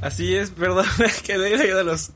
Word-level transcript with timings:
Así 0.00 0.34
es, 0.34 0.50
perdón, 0.50 0.86
que 1.24 1.34
he 1.34 1.38
leído 1.38 1.82
los, 1.84 2.10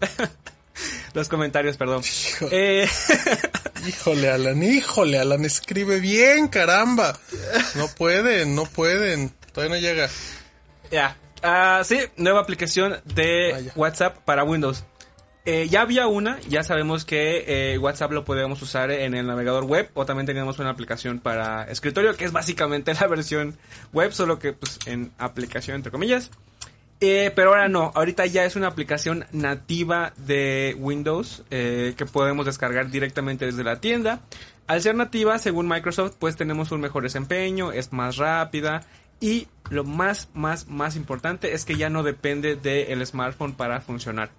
los 1.14 1.28
comentarios, 1.28 1.77
perdón. 1.77 2.02
Eh, 2.50 2.88
Híjole, 3.86 4.30
Alan, 4.30 4.62
híjole, 4.62 5.18
Alan, 5.18 5.45
escribe 5.45 6.00
bien, 6.00 6.48
caramba. 6.48 7.18
No 7.74 7.88
pueden, 7.88 8.55
no 8.55 8.64
pueden. 8.64 9.30
Todavía 9.52 9.77
no 9.77 9.80
llega. 9.80 10.08
ya. 10.91 11.16
Ah, 11.46 11.82
sí, 11.84 11.98
nueva 12.16 12.41
aplicación 12.41 12.96
de 13.05 13.50
Vaya. 13.52 13.72
WhatsApp 13.77 14.16
para 14.24 14.44
Windows. 14.44 14.82
Eh, 15.44 15.69
ya 15.69 15.82
había 15.82 16.06
una, 16.06 16.41
ya 16.48 16.62
sabemos 16.62 17.05
que 17.05 17.44
eh, 17.74 17.77
WhatsApp 17.77 18.12
lo 18.12 18.24
podemos 18.24 18.62
usar 18.62 18.91
en 18.91 19.12
el 19.12 19.27
navegador 19.27 19.64
web 19.64 19.91
o 19.92 20.06
también 20.06 20.24
teníamos 20.24 20.58
una 20.58 20.70
aplicación 20.70 21.19
para 21.20 21.64
escritorio 21.64 22.16
que 22.16 22.24
es 22.24 22.32
básicamente 22.32 22.94
la 22.94 23.06
versión 23.08 23.58
web, 23.92 24.10
solo 24.14 24.38
que 24.38 24.55
pues 24.55 24.78
en 24.86 25.12
aplicación 25.19 25.77
entre 25.77 25.92
comillas. 25.92 26.30
Eh, 27.00 27.32
pero 27.34 27.50
ahora 27.50 27.68
no, 27.68 27.92
ahorita 27.94 28.26
ya 28.26 28.44
es 28.44 28.56
una 28.56 28.68
aplicación 28.68 29.26
nativa 29.32 30.12
de 30.16 30.76
Windows 30.78 31.42
eh, 31.50 31.94
que 31.96 32.06
podemos 32.06 32.46
descargar 32.46 32.91
directamente 32.91 33.46
desde 33.46 33.64
la 33.64 33.80
tienda. 33.80 34.20
Al 34.66 34.80
ser 34.80 34.94
nativa, 34.94 35.38
según 35.38 35.69
Microsoft, 35.69 36.14
pues 36.19 36.36
tenemos 36.36 36.72
un 36.72 36.80
mejor 36.80 37.02
desempeño, 37.02 37.72
es 37.72 37.92
más 37.92 38.16
rápida 38.16 38.86
y 39.20 39.48
lo 39.70 39.84
más, 39.84 40.28
más, 40.34 40.69
más 40.69 40.96
importante 40.96 41.52
es 41.52 41.64
que 41.64 41.77
ya 41.77 41.91
no 41.91 42.02
depende 42.02 42.56
del 42.56 43.04
smartphone 43.06 43.54
para 43.54 43.80
funcionar. 43.80 44.30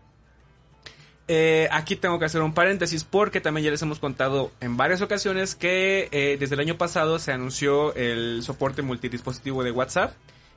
Eh, 1.28 1.68
aquí 1.72 1.96
tengo 1.96 2.20
que 2.20 2.26
hacer 2.26 2.42
un 2.42 2.54
paréntesis 2.54 3.04
porque 3.04 3.42
también 3.42 3.66
ya 3.66 3.72
les 3.72 3.82
hemos 3.82 4.00
contado 4.00 4.52
en 4.62 4.78
varias 4.78 5.02
ocasiones 5.02 5.56
que 5.56 6.38
desde 6.40 6.56
el 6.56 6.62
año 6.62 6.78
pasado 6.78 7.20
se 7.20 7.32
anunció 7.32 7.94
el 7.96 8.42
soporte 8.44 8.82
multidispositivo 8.82 9.64
de 9.64 9.72
WhatsApp 9.72 10.14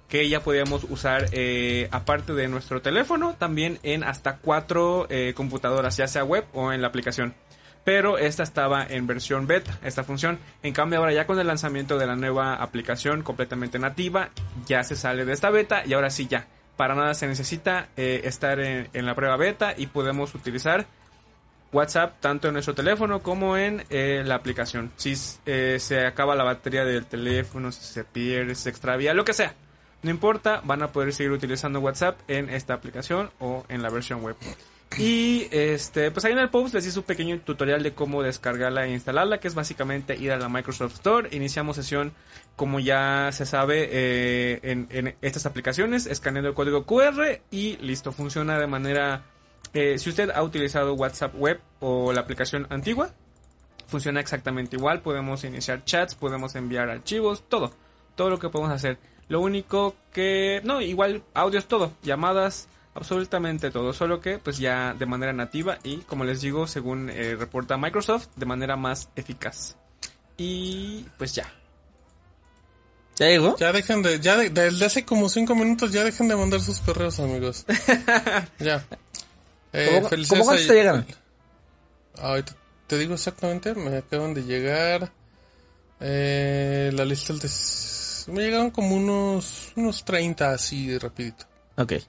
que 0.09 0.29
ya 0.29 0.41
podíamos 0.41 0.85
usar 0.85 1.27
eh, 1.33 1.89
aparte 1.91 2.33
de 2.33 2.49
nuestro 2.49 2.81
teléfono 2.83 3.35
también 3.39 3.79
en 3.83 4.05
hasta 4.05 4.39
cuatro 4.39 5.07
eh, 5.11 5.35
computadoras 5.35 5.97
ya 5.97 6.09
sea 6.09 6.25
web 6.25 6.45
o 6.53 6.73
en 6.73 6.81
la 6.81 6.89
aplicación 6.89 7.35
pero 7.89 8.19
esta 8.19 8.43
estaba 8.43 8.85
en 8.85 9.07
versión 9.07 9.47
beta, 9.47 9.79
esta 9.83 10.05
función. 10.05 10.39
En 10.63 10.75
cambio 10.75 10.99
ahora 10.99 11.15
ya 11.15 11.27
con 11.27 11.39
el 11.39 11.47
lanzamiento 11.47 11.97
de 11.97 12.07
la 12.07 12.17
nueva 12.17 12.57
aplicación 12.57 13.23
completamente 13.23 13.79
nativa, 13.79 14.29
ya 14.67 14.85
se 14.85 14.95
sale 14.95 15.25
de 15.25 15.33
esta 15.33 15.49
beta 15.49 15.87
y 15.87 15.95
ahora 15.95 16.11
sí 16.11 16.27
ya. 16.27 16.47
Para 16.77 16.95
nada 16.95 17.15
se 17.15 17.27
necesita 17.27 17.89
eh, 17.97 18.21
estar 18.25 18.61
en, 18.61 18.89
la 18.93 19.15
prueba 19.15 19.39
beta 19.39 19.73
y 19.75 19.87
podemos 19.87 20.35
utilizar 20.35 20.85
WhatsApp 21.73 22.21
tanto 22.21 22.49
en 22.49 22.53
nuestro 22.53 22.75
teléfono 22.75 23.23
como 23.23 23.57
en 23.57 23.83
eh, 23.89 24.23
la 24.23 24.35
aplicación. 24.35 24.93
Si 24.97 25.15
eh, 25.47 25.79
se 25.81 26.05
acaba 26.05 26.37
la 26.37 26.45
batería 26.45 26.85
del 26.85 27.07
teléfono, 27.07 27.73
si 27.73 27.83
se 27.83 28.05
pierde, 28.05 28.55
si 28.55 28.65
se 28.65 28.69
extravía, 28.69 29.15
lo 29.15 29.25
que 29.25 29.33
sea. 29.33 29.55
No 30.03 30.11
importa, 30.11 30.61
van 30.65 30.83
a 30.83 30.93
poder 30.93 31.13
seguir 31.13 31.33
utilizando 31.33 31.81
WhatsApp 31.81 32.21
en 32.29 32.51
esta 32.51 32.75
aplicación 32.75 33.31
o 33.41 33.65
en 33.69 33.83
la 33.83 33.91
versión 33.91 34.23
web. 34.23 34.37
Y 34.97 35.49
este, 35.51 36.11
pues 36.11 36.25
ahí 36.25 36.33
en 36.33 36.39
el 36.39 36.49
post 36.49 36.75
les 36.75 36.87
hice 36.87 36.99
un 36.99 37.05
pequeño 37.05 37.39
tutorial 37.41 37.83
de 37.83 37.93
cómo 37.93 38.23
descargarla 38.23 38.87
e 38.87 38.93
instalarla, 38.93 39.39
que 39.39 39.49
es 39.49 39.55
básicamente 39.55 40.17
ir 40.17 40.33
a 40.33 40.39
la 40.39 40.49
Microsoft 40.49 40.95
Store. 40.95 41.29
Iniciamos 41.37 41.77
sesión, 41.77 42.13
como 42.57 42.81
ya 42.81 43.31
se 43.33 43.45
sabe, 43.45 43.89
eh, 43.91 44.61
en, 44.63 45.17
estas 45.21 45.47
aplicaciones, 45.47 46.07
escaneando 46.07 46.49
el 46.49 46.55
código 46.55 46.87
QR 46.87 47.41
y 47.51 47.77
listo, 47.79 48.13
funciona 48.13 48.59
de 48.59 48.67
manera... 48.67 49.25
eh, 49.75 49.99
si 49.99 50.11
usted 50.11 50.31
ha 50.31 50.43
utilizado 50.43 50.95
WhatsApp 50.95 51.35
Web 51.37 51.61
o 51.81 52.13
la 52.13 52.23
aplicación 52.23 52.67
antigua, 52.71 53.11
funciona 53.87 54.21
exactamente 54.21 54.77
igual. 54.77 55.01
Podemos 55.01 55.45
iniciar 55.45 55.85
chats, 55.85 56.15
podemos 56.15 56.55
enviar 56.55 56.89
archivos, 56.89 57.45
todo. 57.49 57.73
Todo 58.15 58.31
lo 58.31 58.39
que 58.39 58.49
podemos 58.49 58.73
hacer. 58.73 58.99
Lo 59.29 59.41
único 59.41 59.95
que... 60.13 60.61
No, 60.65 60.81
igual 60.81 61.23
audios, 61.35 61.67
todo. 61.67 61.93
Llamadas, 62.03 62.69
absolutamente 62.95 63.71
todo. 63.71 63.93
Solo 63.93 64.21
que 64.21 64.39
pues 64.39 64.59
ya 64.59 64.95
de 64.95 65.07
manera 65.07 65.33
nativa 65.33 65.79
y 65.85 65.99
como 65.99 66.25
les 66.25 66.41
digo, 66.41 66.67
según 66.67 67.11
eh, 67.11 67.37
reporta 67.39 67.77
Microsoft, 67.77 68.29
de 68.37 68.47
manera 68.47 68.77
más 68.77 69.11
eficaz. 69.17 69.77
Y 70.37 71.05
pues 71.19 71.35
ya. 71.35 71.53
¿Ya 73.17 73.27
llegó? 73.27 73.57
Ya 73.59 73.73
dejen 73.73 74.03
de, 74.03 74.21
ya 74.21 74.37
de- 74.37 74.51
desde 74.51 74.85
hace 74.87 75.05
como 75.05 75.29
cinco 75.29 75.55
minutos 75.57 75.91
ya 75.93 76.05
dejen 76.05 76.29
de 76.29 76.37
mandar 76.37 76.61
sus 76.61 76.81
correos, 76.81 77.19
amigos. 77.19 77.67
ya. 78.61 78.85
Eh, 79.73 79.91
¿Cómo, 79.95 80.09
felicidades 80.09 80.29
¿cómo 80.29 80.45
cuántos 80.45 80.67
te 80.69 80.75
llegan? 80.75 81.07
Ahorita 82.21 82.55
te 82.87 82.97
digo 82.97 83.15
exactamente, 83.15 83.75
me 83.75 83.97
acaban 83.97 84.33
de 84.35 84.45
llegar 84.45 85.11
eh, 86.01 86.91
la 86.95 87.05
lista 87.05 87.33
del 87.33 87.43
me 88.33 88.43
llegaron 88.43 88.71
como 88.71 88.97
unos 88.97 89.73
unos 89.77 90.05
30 90.05 90.53
así 90.53 90.97
rapidito. 90.99 91.47
Ok. 91.77 91.93
Eh, 91.93 92.03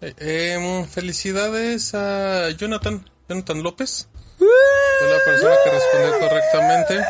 eh, 0.00 0.86
felicidades 0.88 1.94
a 1.94 2.50
Jonathan, 2.50 3.04
Jonathan 3.28 3.62
López. 3.62 4.08
Fue 4.38 5.08
la 5.08 5.24
persona 5.24 5.54
que 5.64 5.70
respondió 5.70 6.18
correctamente. 6.18 7.04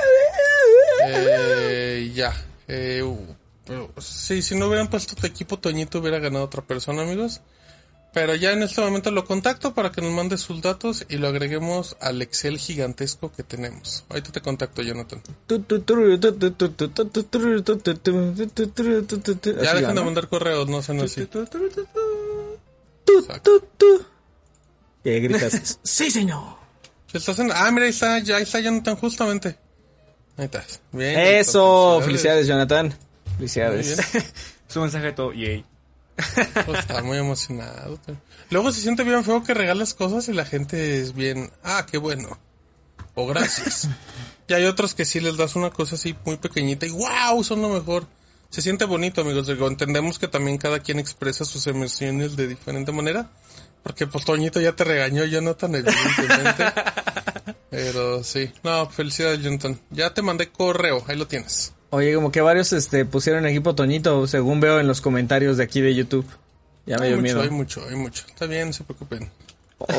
Eh, 1.06 2.12
ya. 2.14 2.34
Eh, 2.66 3.02
uh, 3.02 3.36
sí, 4.00 4.42
si 4.42 4.54
no 4.54 4.66
hubieran 4.66 4.88
puesto 4.88 5.14
tu 5.14 5.26
equipo, 5.26 5.58
Toñito 5.58 6.00
hubiera 6.00 6.18
ganado 6.18 6.44
otra 6.44 6.62
persona, 6.62 7.02
amigos. 7.02 7.40
Pero 8.12 8.34
ya 8.34 8.52
en 8.52 8.62
este 8.64 8.80
momento 8.80 9.12
lo 9.12 9.24
contacto 9.24 9.72
para 9.72 9.92
que 9.92 10.00
nos 10.02 10.10
mande 10.12 10.36
sus 10.36 10.60
datos 10.60 11.06
y 11.08 11.18
lo 11.18 11.28
agreguemos 11.28 11.96
al 12.00 12.20
Excel 12.22 12.58
gigantesco 12.58 13.30
que 13.32 13.44
tenemos. 13.44 14.04
Ahorita 14.08 14.32
te 14.32 14.40
contacto, 14.40 14.82
Jonathan. 14.82 15.22
Ya 19.62 19.74
dejen 19.74 19.94
de 19.94 20.02
mandar 20.04 20.28
correos, 20.28 20.68
no 20.68 20.82
sean 20.82 21.00
así. 21.00 21.20
Y 25.04 25.08
ahí 25.10 25.20
gritas, 25.20 25.78
¡Sí, 25.82 26.10
señor! 26.10 26.56
Si 27.10 27.16
estás 27.18 27.38
en- 27.38 27.50
Ah, 27.52 27.70
mira, 27.70 27.84
ahí 27.86 27.90
está, 27.90 28.18
ya 28.18 28.38
está 28.38 28.60
Jonathan, 28.60 28.96
justamente. 28.96 29.56
Ahí 30.36 30.44
estás. 30.46 30.80
Bien. 30.92 31.18
Eso, 31.18 32.00
felicidades, 32.04 32.46
Jonathan. 32.46 32.94
Felicidades. 33.36 34.00
Su 34.68 34.80
mensaje 34.80 35.12
todo, 35.12 35.32
yay. 35.32 35.64
Pues 36.66 36.80
está 36.80 37.02
muy 37.02 37.18
emocionado. 37.18 37.98
Luego 38.50 38.72
se 38.72 38.80
siente 38.80 39.04
bien 39.04 39.24
feo 39.24 39.42
que 39.42 39.54
regalas 39.54 39.94
cosas 39.94 40.28
y 40.28 40.32
la 40.32 40.44
gente 40.44 41.00
es 41.00 41.14
bien, 41.14 41.50
ah, 41.62 41.86
qué 41.90 41.98
bueno. 41.98 42.38
O 43.14 43.26
gracias. 43.26 43.88
y 44.48 44.54
hay 44.54 44.64
otros 44.64 44.94
que 44.94 45.04
sí 45.04 45.20
les 45.20 45.36
das 45.36 45.56
una 45.56 45.70
cosa 45.70 45.96
así 45.96 46.16
muy 46.24 46.36
pequeñita 46.36 46.86
y 46.86 46.90
wow, 46.90 47.42
son 47.42 47.62
lo 47.62 47.68
mejor. 47.68 48.06
Se 48.50 48.62
siente 48.62 48.84
bonito, 48.84 49.20
amigos. 49.20 49.46
Digo, 49.46 49.68
entendemos 49.68 50.18
que 50.18 50.26
también 50.26 50.58
cada 50.58 50.80
quien 50.80 50.98
expresa 50.98 51.44
sus 51.44 51.66
emociones 51.68 52.36
de 52.36 52.48
diferente 52.48 52.90
manera. 52.90 53.30
Porque 53.82 54.06
pues 54.06 54.24
Toñito 54.24 54.60
ya 54.60 54.72
te 54.72 54.84
regañó, 54.84 55.24
Jonathan, 55.24 55.74
evidentemente. 55.76 56.64
Pero 57.70 58.24
sí. 58.24 58.52
No, 58.62 58.90
felicidades, 58.90 59.40
Jonathan. 59.40 59.80
Ya 59.90 60.12
te 60.12 60.22
mandé 60.22 60.50
correo, 60.50 61.04
ahí 61.06 61.16
lo 61.16 61.26
tienes. 61.26 61.72
Oye, 61.90 62.14
como 62.14 62.30
que 62.30 62.40
varios 62.40 62.72
este 62.72 63.04
pusieron 63.04 63.46
equipo 63.46 63.74
Toñito, 63.74 64.26
según 64.26 64.60
veo 64.60 64.78
en 64.80 64.86
los 64.86 65.00
comentarios 65.00 65.56
de 65.56 65.64
aquí 65.64 65.80
de 65.80 65.94
YouTube. 65.94 66.24
Ya 66.86 66.96
me 66.98 67.04
Hay 67.06 67.08
dio 67.10 67.16
mucho, 67.18 67.22
miedo. 67.22 67.42
hay 67.42 67.50
mucho, 67.50 67.84
hay 67.88 67.96
mucho. 67.96 68.24
Está 68.28 68.46
bien, 68.46 68.68
no 68.68 68.72
se 68.72 68.84
preocupen. 68.84 69.30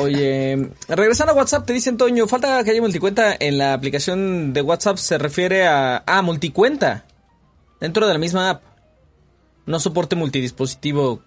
Oye, 0.00 0.70
regresando 0.88 1.32
a 1.32 1.36
WhatsApp, 1.36 1.66
te 1.66 1.72
dicen 1.72 1.96
Toño, 1.96 2.26
falta 2.28 2.62
que 2.64 2.70
haya 2.70 2.80
multicuenta 2.80 3.36
en 3.38 3.58
la 3.58 3.74
aplicación 3.74 4.52
de 4.52 4.62
WhatsApp, 4.62 4.96
se 4.96 5.18
refiere 5.18 5.66
a... 5.66 6.02
Ah, 6.06 6.22
multicuenta. 6.22 7.04
Dentro 7.80 8.06
de 8.06 8.12
la 8.12 8.18
misma 8.18 8.48
app. 8.50 8.62
No 9.66 9.78
soporte 9.80 10.16
multidispositivo. 10.16 11.22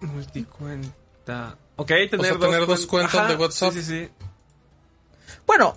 Multicuenta. 0.00 1.56
Ok, 1.76 1.88
tener, 1.88 2.20
sea, 2.20 2.32
dos, 2.34 2.40
tener 2.40 2.66
dos 2.66 2.86
cuen- 2.88 3.08
cuentas 3.10 3.28
de 3.28 3.36
WhatsApp. 3.36 3.72
Sí, 3.72 3.82
sí, 3.82 4.06
sí. 4.06 4.10
Bueno, 5.46 5.76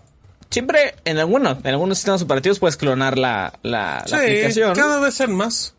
siempre 0.55 0.95
en 1.05 1.17
algunos, 1.19 1.57
en 1.63 1.67
algunos 1.67 1.97
sistemas 1.97 2.21
operativos 2.21 2.59
puedes 2.59 2.77
clonar 2.77 3.17
la, 3.17 3.53
la, 3.61 4.03
la 4.07 4.07
Sí, 4.07 4.15
aplicación. 4.15 4.73
cada 4.73 4.99
vez 4.99 5.19
en 5.19 5.35
más. 5.35 5.75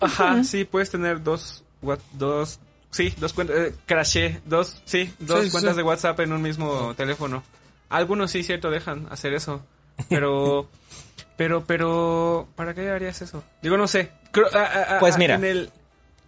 Ajá, 0.00 0.42
sí, 0.44 0.64
puedes 0.64 0.90
tener 0.90 1.22
dos, 1.22 1.62
what- 1.82 2.00
dos, 2.12 2.58
sí, 2.90 3.14
dos 3.18 3.32
cuentas, 3.34 3.56
eh, 3.58 3.74
crashé, 3.86 4.40
dos, 4.46 4.80
sí, 4.86 5.12
dos 5.18 5.44
Sí, 5.44 5.50
cuentas 5.50 5.72
sí. 5.74 5.76
de 5.76 5.82
WhatsApp 5.82 6.18
en 6.20 6.32
un 6.32 6.42
mismo 6.42 6.94
teléfono. 6.96 7.42
Algunos 7.90 8.30
sí, 8.30 8.42
cierto, 8.42 8.70
dejan 8.70 9.06
hacer 9.10 9.34
eso, 9.34 9.60
pero, 10.08 10.68
pero, 11.36 11.64
pero, 11.66 12.48
¿para 12.56 12.74
qué 12.74 12.90
harías 12.90 13.20
eso? 13.22 13.44
Digo, 13.62 13.76
no 13.76 13.86
sé. 13.86 14.10
Creo- 14.32 14.48
ah, 14.54 14.68
ah, 14.74 14.86
ah, 14.88 14.96
Pues 15.00 15.16
mira. 15.18 15.34
en 15.36 15.44
el, 15.44 15.70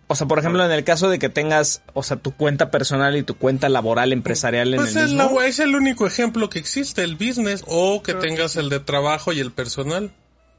O 0.09 0.15
sea, 0.15 0.29
por 0.29 0.39
ejemplo, 0.39 0.65
en 0.65 0.71
el 0.71 0.85
caso 0.85 1.09
de 1.09 1.19
que 1.19 1.29
tengas, 1.29 1.83
o 1.93 2.03
sea, 2.05 2.17
tu 2.17 2.31
cuenta 2.33 2.71
personal 2.71 3.17
y 3.17 3.25
tu 3.25 3.37
cuenta 3.37 3.69
laboral 3.69 4.13
empresarial 4.13 4.73
en 4.73 4.81
Pues 4.81 4.95
el 4.95 5.05
es, 5.05 5.13
mismo. 5.13 5.41
la- 5.41 5.47
es 5.47 5.59
el 5.59 5.75
único 5.75 6.07
ejemplo 6.07 6.49
que 6.49 6.61
existe, 6.61 7.03
el 7.03 7.17
business, 7.17 7.65
o 7.67 8.03
que 8.05 8.15
tengas 8.15 8.55
el 8.57 8.69
de 8.69 8.79
trabajo 8.81 9.33
y 9.33 9.41
el 9.41 9.51
personal. 9.51 10.13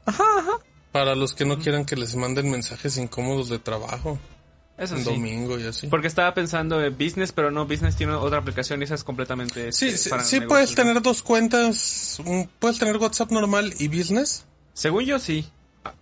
Ajá, 0.04 0.22
ajá. 0.38 0.52
Para 0.92 1.14
los 1.14 1.34
que 1.34 1.44
no 1.46 1.58
quieran 1.58 1.84
que 1.86 1.96
les 1.96 2.14
manden 2.14 2.50
mensajes 2.50 2.96
incómodos 2.98 3.48
de 3.48 3.58
trabajo, 3.58 4.18
Eso 4.76 4.96
sí. 4.98 5.02
domingo 5.04 5.58
y 5.58 5.66
así. 5.66 5.86
Porque 5.86 6.06
estaba 6.08 6.32
pensando 6.34 6.82
en 6.84 6.92
business, 6.96 7.32
pero 7.32 7.50
no, 7.50 7.66
business 7.66 7.96
tiene 7.96 8.12
otra 8.14 8.38
aplicación 8.38 8.80
y 8.80 8.84
esa 8.84 8.94
es 8.96 9.04
completamente... 9.04 9.72
Sí, 9.72 9.86
este, 9.88 9.98
sí, 9.98 10.10
para 10.10 10.24
sí 10.24 10.36
negocios, 10.40 10.48
puedes 10.50 10.70
¿no? 10.70 10.76
tener 10.76 11.02
dos 11.02 11.22
cuentas, 11.22 12.20
puedes 12.58 12.78
tener 12.78 12.96
WhatsApp 12.98 13.30
normal 13.32 13.72
y 13.78 13.88
business. 13.88 14.44
Según 14.74 15.04
yo 15.04 15.18
sí. 15.18 15.48
Ah, 15.84 15.94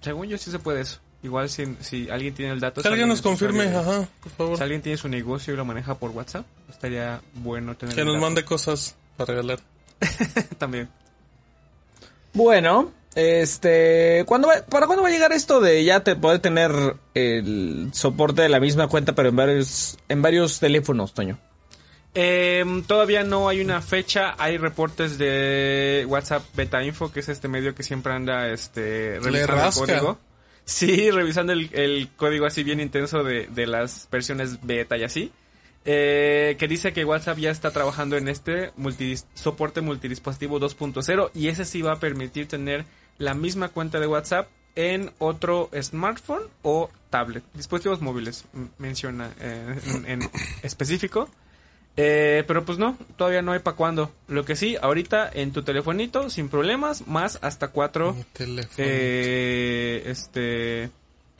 Según 0.00 0.28
yo 0.28 0.38
sí 0.38 0.50
se 0.50 0.58
puede 0.58 0.80
eso. 0.80 0.98
Igual 1.26 1.50
si, 1.50 1.76
si 1.80 2.08
alguien 2.08 2.32
tiene 2.34 2.52
el 2.52 2.60
dato... 2.60 2.80
Que 2.82 2.86
alguien 2.88 3.08
nos 3.08 3.20
confirme, 3.20 3.64
ajá, 3.64 4.08
por 4.22 4.32
favor. 4.32 4.56
Si 4.56 4.62
alguien 4.62 4.80
tiene 4.80 4.96
su 4.96 5.08
negocio 5.08 5.52
y 5.52 5.56
lo 5.56 5.64
maneja 5.64 5.96
por 5.96 6.12
WhatsApp, 6.12 6.46
estaría 6.70 7.20
bueno 7.34 7.74
tener 7.76 7.94
Que 7.96 8.02
el 8.02 8.06
nos 8.06 8.14
dato. 8.14 8.24
mande 8.26 8.44
cosas 8.44 8.94
para 9.16 9.32
regalar. 9.34 9.58
También. 10.58 10.88
Bueno, 12.32 12.92
este, 13.16 14.22
¿cuándo 14.26 14.46
va- 14.48 14.64
¿para 14.68 14.86
cuándo 14.86 15.02
va 15.02 15.08
a 15.08 15.12
llegar 15.12 15.32
esto 15.32 15.60
de 15.60 15.82
ya 15.84 16.00
te 16.04 16.14
poder 16.16 16.38
tener 16.40 16.70
el 17.14 17.88
soporte 17.92 18.42
de 18.42 18.48
la 18.50 18.60
misma 18.60 18.88
cuenta 18.88 19.14
pero 19.14 19.30
en 19.30 19.36
varios, 19.36 19.98
en 20.08 20.22
varios 20.22 20.60
teléfonos, 20.60 21.12
Toño? 21.12 21.38
Em, 22.14 22.82
todavía 22.84 23.24
no 23.24 23.48
hay 23.48 23.60
una 23.60 23.82
fecha. 23.82 24.34
Hay 24.38 24.56
reportes 24.58 25.18
de 25.18 26.06
WhatsApp 26.08 26.42
Beta 26.54 26.82
Info, 26.82 27.10
que 27.12 27.20
es 27.20 27.28
este 27.28 27.48
medio 27.48 27.74
que 27.74 27.82
siempre 27.82 28.12
anda 28.14 28.48
este, 28.48 29.18
revisando 29.20 29.64
el 29.66 29.72
código. 29.74 30.18
Sí, 30.66 31.10
revisando 31.12 31.52
el, 31.52 31.70
el 31.72 32.08
código 32.16 32.44
así 32.44 32.62
bien 32.64 32.80
intenso 32.80 33.22
de, 33.22 33.46
de 33.46 33.66
las 33.66 34.08
versiones 34.10 34.58
beta 34.66 34.96
y 34.98 35.04
así. 35.04 35.32
Eh, 35.84 36.56
que 36.58 36.66
dice 36.66 36.92
que 36.92 37.04
WhatsApp 37.04 37.38
ya 37.38 37.50
está 37.52 37.70
trabajando 37.70 38.16
en 38.16 38.26
este 38.28 38.72
multidis- 38.72 39.24
soporte 39.34 39.80
multidispositivo 39.80 40.58
2.0 40.58 41.30
y 41.32 41.46
ese 41.46 41.64
sí 41.64 41.80
va 41.82 41.92
a 41.92 42.00
permitir 42.00 42.48
tener 42.48 42.84
la 43.18 43.34
misma 43.34 43.68
cuenta 43.68 44.00
de 44.00 44.08
WhatsApp 44.08 44.48
en 44.74 45.12
otro 45.18 45.70
smartphone 45.80 46.42
o 46.62 46.90
tablet. 47.10 47.44
Dispositivos 47.54 48.00
móviles 48.02 48.44
menciona 48.78 49.30
eh, 49.40 49.78
en, 49.86 50.10
en 50.22 50.30
específico. 50.64 51.30
Eh, 51.98 52.44
pero 52.46 52.62
pues 52.66 52.76
no, 52.76 52.98
todavía 53.16 53.40
no 53.40 53.52
hay 53.52 53.60
para 53.60 53.74
cuándo. 53.74 54.12
Lo 54.28 54.44
que 54.44 54.54
sí, 54.54 54.76
ahorita 54.82 55.30
en 55.32 55.52
tu 55.52 55.62
telefonito, 55.62 56.28
sin 56.28 56.50
problemas, 56.50 57.06
más 57.06 57.38
hasta 57.40 57.68
cuatro 57.68 58.14
eh, 58.76 59.85
este 60.16 60.90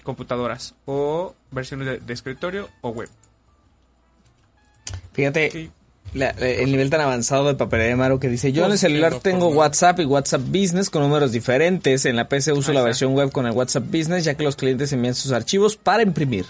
computadoras 0.05 0.75
o 0.85 1.35
versiones 1.51 1.87
de, 1.89 1.99
de 1.99 2.13
escritorio 2.13 2.69
o 2.81 2.91
web. 2.91 3.09
Fíjate, 5.13 5.51
Sí. 5.51 5.71
la- 6.15 6.31
el 6.31 6.71
nivel 6.71 6.91
tan 6.91 7.01
avanzado 7.01 7.47
de 7.49 7.55
papelería 7.55 7.91
de 7.91 7.97
Maru 7.97 8.21
que 8.21 8.29
dice, 8.29 8.53
yo 8.53 8.67
en 8.67 8.73
el 8.73 8.79
celular 8.79 9.19
tengo. 9.21 9.49
WhatsApp 9.49 10.01
y 10.01 10.05
WhatsApp 10.05 10.43
Business 10.43 10.91
con 10.91 11.03
números 11.03 11.33
diferentes. 11.33 12.05
En 12.05 12.17
la 12.17 12.29
PC 12.29 12.53
uso 12.53 12.71
Ahí 12.71 12.75
la 12.75 12.81
está. 12.81 12.87
versión 12.89 13.15
web 13.15 13.33
con 13.33 13.47
el 13.47 13.53
WhatsApp 13.53 13.85
Business 13.87 14.25
ya 14.25 14.35
que 14.35 14.45
los 14.45 14.57
clientes 14.57 14.93
envían 14.93 15.15
sus 15.15 15.33
archivos 15.33 15.77
para 15.77 16.03
imprimir. 16.03 16.47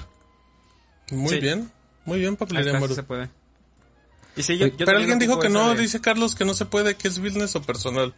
Muy 1.10 1.30
sí. 1.30 1.40
bien, 1.40 1.70
muy 2.04 2.18
bien, 2.18 2.36
papelería 2.36 2.72
sí 2.74 2.78
Maru. 2.80 2.94
se 2.94 3.02
puede. 3.04 3.28
Y 4.36 4.42
sí, 4.42 4.58
yo, 4.58 4.66
yo 4.66 4.84
Pero 4.84 4.98
alguien 4.98 5.18
dijo 5.18 5.38
que 5.38 5.48
no, 5.48 5.74
de- 5.74 5.80
dice 5.80 6.00
Carlos 6.00 6.34
que 6.34 6.44
no 6.44 6.52
se 6.52 6.66
puede, 6.66 6.94
que 6.96 7.08
es 7.08 7.18
business 7.20 7.56
o 7.56 7.62
personal. 7.62 8.12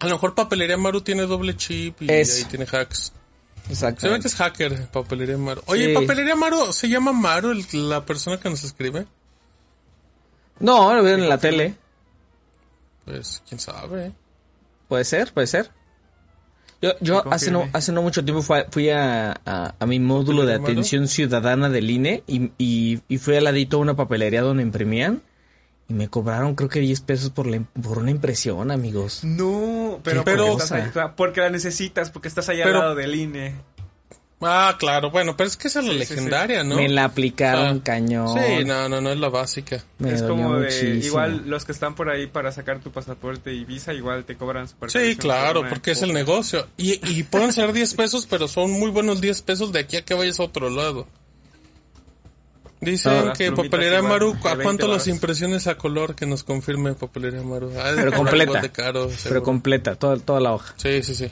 A 0.00 0.06
lo 0.06 0.12
mejor 0.14 0.34
papelería 0.34 0.76
Maru 0.76 1.00
tiene 1.00 1.22
doble 1.22 1.56
chip 1.56 2.02
y 2.02 2.10
ahí 2.10 2.24
tiene 2.48 2.66
hacks. 2.70 3.12
Exacto. 3.68 4.00
Se 4.02 4.08
ve 4.08 4.20
que 4.20 4.28
es 4.28 4.34
hacker, 4.34 4.86
papelería 4.88 5.36
Maru. 5.36 5.62
Oye, 5.66 5.88
Sí. 5.88 5.94
papelería 5.94 6.36
Maru, 6.36 6.72
¿se 6.72 6.88
llama 6.88 7.12
Maru 7.12 7.50
el- 7.50 7.88
la 7.90 8.04
persona 8.06 8.38
que 8.38 8.48
nos 8.48 8.64
escribe? 8.64 9.06
No, 10.60 10.94
lo 10.94 11.02
vieron 11.02 11.22
en 11.22 11.28
la 11.28 11.38
tele. 11.38 11.74
Pues, 13.04 13.42
quién 13.48 13.60
sabe. 13.60 14.12
Puede 14.88 15.04
ser, 15.04 15.32
puede 15.32 15.46
ser. 15.46 15.70
Yo, 16.80 16.92
yo 17.00 17.24
hace 17.32 17.50
no, 17.50 17.68
hace 17.72 17.90
no 17.90 18.02
mucho 18.02 18.24
tiempo 18.24 18.40
fui 18.42 18.58
a, 18.60 18.66
fui 18.70 18.88
a, 18.90 19.32
a- 19.44 19.74
a 19.78 19.86
mi 19.86 19.98
módulo 19.98 20.42
de 20.46 20.52
¿Papelería 20.54 20.72
atención 20.74 21.08
ciudadana 21.08 21.68
del 21.68 21.90
INE 21.90 22.22
y, 22.28 22.52
y, 22.56 23.00
y 23.08 23.18
fui 23.18 23.34
al 23.34 23.44
ladito 23.44 23.78
a 23.78 23.80
una 23.80 23.96
papelería 23.96 24.42
donde 24.42 24.62
imprimían 24.62 25.20
y 25.88 25.94
me 25.94 26.08
cobraron 26.08 26.54
creo 26.54 26.68
que 26.68 26.80
10 26.80 27.00
pesos 27.00 27.30
por, 27.30 27.46
la, 27.46 27.60
por 27.82 27.98
una 27.98 28.10
impresión, 28.10 28.70
amigos. 28.70 29.20
No, 29.24 30.00
pero, 30.04 30.22
Pero- 30.24 30.52
estás 30.58 30.90
claro, 30.92 31.14
porque 31.16 31.40
la 31.40 31.50
necesitas, 31.50 32.10
porque 32.10 32.28
estás 32.28 32.48
ahí 32.48 32.60
al 32.60 32.72
lado 32.72 32.94
del 32.94 33.14
INE. 33.14 33.54
Ah, 34.40 34.76
claro, 34.78 35.10
bueno, 35.10 35.36
pero 35.36 35.48
es 35.48 35.56
que 35.56 35.66
esa 35.66 35.80
es 35.80 35.86
la 35.86 35.92
Sí, 35.94 35.98
sí, 35.98 36.04
sí. 36.06 36.14
legendaria, 36.14 36.62
¿no? 36.62 36.76
Me 36.76 36.88
la 36.88 37.06
aplicaron 37.06 37.78
Ah, 37.78 37.82
cañón. 37.84 38.28
Sí, 38.38 38.64
no, 38.64 38.88
no, 38.88 39.00
no 39.00 39.10
es 39.10 39.18
la 39.18 39.30
básica. 39.30 39.82
Me 39.98 40.12
es 40.12 40.22
como 40.22 40.54
de, 40.54 40.66
muchísimo. 40.66 40.94
igual 41.06 41.42
los 41.50 41.64
que 41.64 41.72
están 41.72 41.96
por 41.96 42.08
ahí 42.08 42.28
para 42.28 42.52
sacar 42.52 42.78
tu 42.78 42.92
pasaporte 42.92 43.52
y 43.52 43.64
visa, 43.64 43.92
igual 43.94 44.24
te 44.24 44.36
cobran 44.36 44.68
super 44.68 44.92
Sí, 44.92 45.16
claro, 45.16 45.64
porque 45.68 45.90
es 45.90 46.02
el 46.02 46.12
negocio. 46.12 46.68
Y, 46.76 47.00
y 47.10 47.24
pueden 47.24 47.52
ser 47.52 47.72
10 47.72 47.94
pesos, 47.94 48.28
pero 48.30 48.46
son 48.46 48.70
muy 48.70 48.92
buenos 48.92 49.20
10 49.20 49.42
pesos 49.42 49.72
de 49.72 49.80
aquí 49.80 49.96
a 49.96 50.04
que 50.04 50.14
vayas 50.14 50.38
a 50.38 50.44
otro 50.44 50.70
lado. 50.70 51.08
Dicen 52.80 53.12
Ah, 53.12 53.32
que 53.36 53.50
Papelería 53.50 54.02
Maru, 54.02 54.36
¿a 54.44 54.48
20 54.50 54.62
cuánto 54.62 54.86
las 54.88 55.08
impresiones 55.08 55.66
a 55.66 55.76
color 55.76 56.14
que 56.14 56.26
nos 56.26 56.44
confirme 56.44 56.94
Papelería 56.94 57.42
Maru? 57.42 57.72
Ah, 57.76 57.92
Pero 57.96 58.12
completa. 58.12 58.60
de 58.60 58.70
caro, 58.70 59.10
Pero 59.24 59.42
completa, 59.42 59.96
toda, 59.96 60.16
toda 60.18 60.40
la 60.40 60.52
hoja. 60.52 60.74
Sí, 60.76 61.02
sí, 61.02 61.14
sí. 61.14 61.30